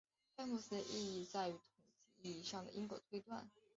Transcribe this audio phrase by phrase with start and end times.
[0.35, 1.61] 该模型的意义在于统
[2.23, 3.47] 计意义上的因果推断。